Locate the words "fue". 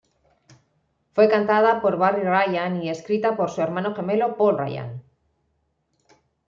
1.13-1.29